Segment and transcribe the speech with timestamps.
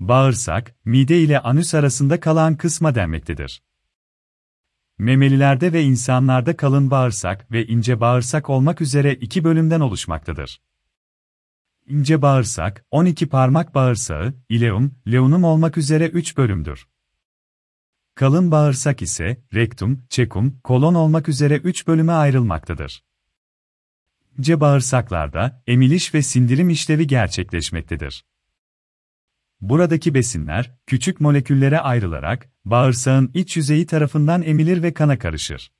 [0.00, 3.62] Bağırsak, mide ile anüs arasında kalan kısma denmektedir.
[4.98, 10.60] Memelilerde ve insanlarda kalın bağırsak ve ince bağırsak olmak üzere iki bölümden oluşmaktadır.
[11.88, 16.88] İnce bağırsak, 12 parmak bağırsağı, ileum, leunum olmak üzere 3 bölümdür.
[18.14, 23.04] Kalın bağırsak ise, rektum, çekum, kolon olmak üzere 3 bölüme ayrılmaktadır.
[24.38, 28.24] İnce bağırsaklarda, emiliş ve sindirim işlevi gerçekleşmektedir.
[29.60, 35.72] Buradaki besinler, küçük moleküllere ayrılarak, bağırsağın iç yüzeyi tarafından emilir ve kana karışır.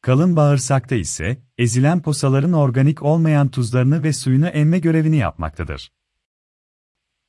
[0.00, 5.92] Kalın bağırsakta ise, ezilen posaların organik olmayan tuzlarını ve suyunu emme görevini yapmaktadır.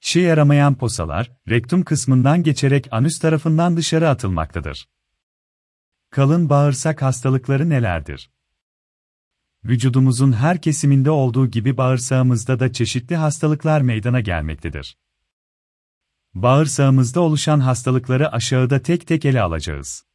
[0.02, 4.90] İşe yaramayan posalar, rektum kısmından geçerek anüs tarafından dışarı atılmaktadır.
[6.10, 8.32] Kalın bağırsak hastalıkları nelerdir?
[9.64, 14.98] Vücudumuzun her kesiminde olduğu gibi bağırsağımızda da çeşitli hastalıklar meydana gelmektedir.
[16.36, 20.06] Bağırsağımızda oluşan hastalıkları aşağıda tek tek ele alacağız.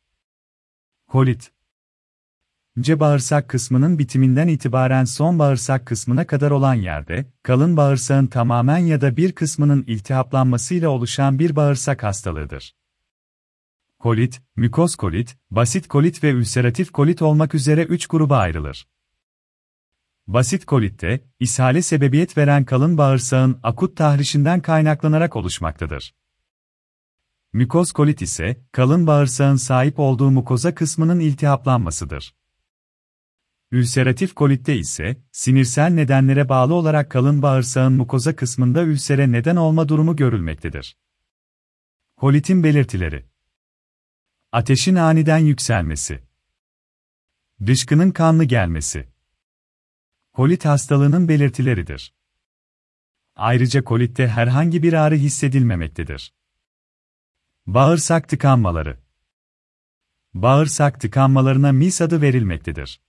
[1.06, 1.52] Kolit
[2.76, 9.00] İnce bağırsak kısmının bitiminden itibaren son bağırsak kısmına kadar olan yerde, kalın bağırsağın tamamen ya
[9.00, 12.74] da bir kısmının iltihaplanmasıyla oluşan bir bağırsak hastalığıdır.
[13.98, 18.86] Kolit, mükoz kolit, basit kolit ve ülseratif kolit olmak üzere üç gruba ayrılır.
[20.26, 26.14] Basit kolitte, ishale sebebiyet veren kalın bağırsağın akut tahrişinden kaynaklanarak oluşmaktadır.
[27.52, 32.34] Mükoz kolit ise, kalın bağırsağın sahip olduğu mukoza kısmının iltihaplanmasıdır.
[33.70, 40.16] Ülseratif kolitte ise, sinirsel nedenlere bağlı olarak kalın bağırsağın mukoza kısmında ülsere neden olma durumu
[40.16, 40.96] görülmektedir.
[42.16, 43.26] Kolitin belirtileri
[44.52, 46.22] Ateşin aniden yükselmesi
[47.66, 49.08] Dışkının kanlı gelmesi
[50.32, 52.14] Kolit hastalığının belirtileridir.
[53.36, 56.39] Ayrıca kolitte herhangi bir ağrı hissedilmemektedir.
[57.74, 58.98] Bağırsak tıkanmaları
[60.34, 63.00] Bağırsak tıkanmalarına mis adı verilmektedir.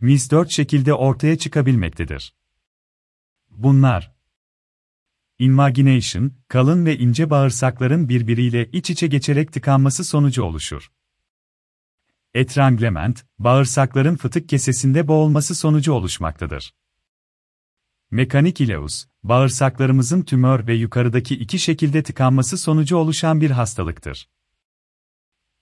[0.00, 2.34] Mis dört şekilde ortaya çıkabilmektedir.
[3.50, 4.14] Bunlar
[5.38, 10.92] Invagination, kalın ve ince bağırsakların birbiriyle iç içe geçerek tıkanması sonucu oluşur.
[12.34, 16.74] Etranglement, bağırsakların fıtık kesesinde boğulması sonucu oluşmaktadır.
[18.10, 24.28] Mekanik ileus, bağırsaklarımızın tümör ve yukarıdaki iki şekilde tıkanması sonucu oluşan bir hastalıktır.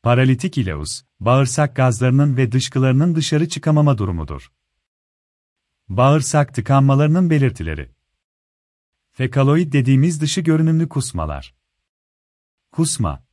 [0.03, 4.53] Paralitik ileus, bağırsak gazlarının ve dışkılarının dışarı çıkamama durumudur.
[5.89, 7.91] Bağırsak tıkanmalarının belirtileri.
[9.13, 11.55] Fekaloid dediğimiz dışı görünümlü kusmalar.
[12.73, 13.25] Kusma.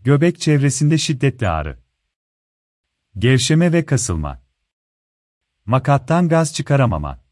[0.00, 1.82] Göbek çevresinde şiddetli ağrı.
[3.18, 4.42] Gevşeme ve kasılma.
[5.64, 7.23] Makattan gaz çıkaramama.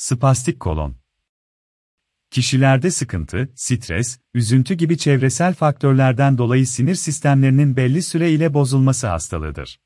[0.00, 0.96] Spastik kolon.
[2.30, 9.80] Kişilerde sıkıntı, stres, üzüntü gibi çevresel faktörlerden dolayı sinir sistemlerinin belli süre ile bozulması hastalığıdır.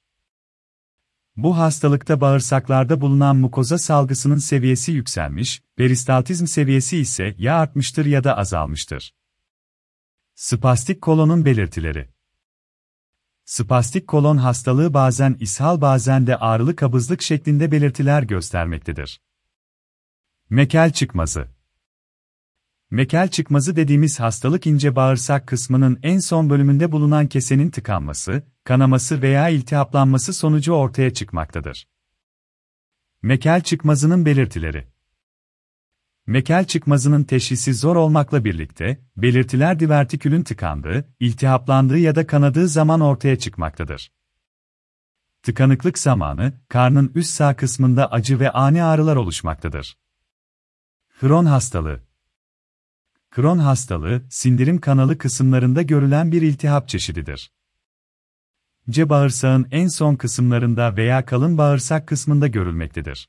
[1.36, 8.36] Bu hastalıkta bağırsaklarda bulunan mukoza salgısının seviyesi yükselmiş, peristaltizm seviyesi ise ya artmıştır ya da
[8.36, 9.14] azalmıştır.
[10.34, 12.08] Spastik kolonun belirtileri
[13.44, 19.20] Spastik kolon hastalığı bazen ishal bazen de ağrılı kabızlık şeklinde belirtiler göstermektedir.
[20.52, 21.48] Mekel çıkmazı
[22.90, 29.48] Mekel çıkmazı dediğimiz hastalık ince bağırsak kısmının en son bölümünde bulunan kesenin tıkanması, kanaması veya
[29.48, 31.88] iltihaplanması sonucu ortaya çıkmaktadır.
[33.22, 34.86] Mekel çıkmazının belirtileri
[36.26, 43.38] Mekel çıkmazının teşhisi zor olmakla birlikte, belirtiler divertikülün tıkandığı, iltihaplandığı ya da kanadığı zaman ortaya
[43.38, 44.12] çıkmaktadır.
[45.42, 50.01] Tıkanıklık zamanı, karnın üst sağ kısmında acı ve ani ağrılar oluşmaktadır.
[51.22, 52.00] Kron hastalığı.
[53.30, 57.52] Kron hastalığı, sindirim kanalı kısımlarında görülen bir iltihap çeşididir.
[58.90, 63.28] C bağırsağın en son kısımlarında veya kalın bağırsak kısmında görülmektedir.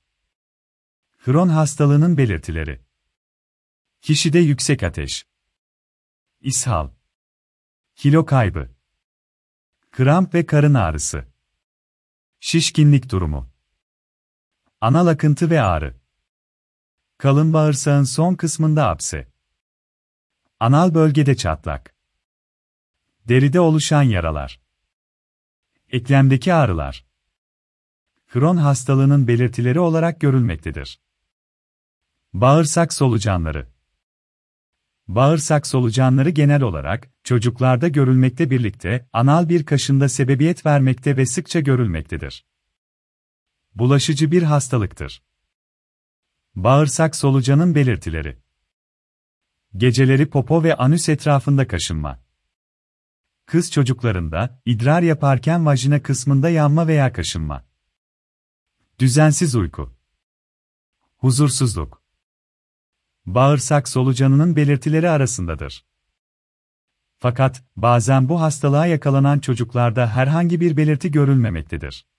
[1.25, 2.81] Kron hastalığının belirtileri.
[4.01, 5.25] Kişide yüksek ateş,
[6.41, 6.89] ishal,
[7.95, 8.69] kilo kaybı,
[9.91, 11.25] kramp ve karın ağrısı,
[12.39, 13.49] şişkinlik durumu,
[14.81, 16.02] anal akıntı ve ağrı,
[17.23, 19.27] kalın bağırsağın son kısmında apse,
[20.59, 21.95] anal bölgede çatlak,
[23.27, 24.59] deride oluşan yaralar,
[25.89, 27.05] eklemdeki ağrılar,
[28.27, 30.99] Kron hastalığının belirtileri olarak görülmektedir.
[32.33, 33.69] Bağırsak solucanları
[35.07, 42.45] Bağırsak solucanları genel olarak, çocuklarda görülmekte birlikte, anal bir kaşında sebebiyet vermekte ve sıkça görülmektedir.
[43.75, 45.23] Bulaşıcı bir hastalıktır.
[46.55, 48.37] Bağırsak solucanın belirtileri
[49.77, 52.23] Geceleri popo ve anüs etrafında kaşınma.
[53.45, 57.65] Kız çocuklarında, idrar yaparken vajina kısmında yanma veya kaşınma.
[58.99, 59.95] Düzensiz uyku.
[61.17, 62.03] Huzursuzluk.
[63.25, 65.85] Bağırsak solucanının belirtileri arasındadır.
[67.19, 72.12] Fakat, bazen bu hastalığa yakalanan çocuklarda herhangi bir belirti görülmemektedir.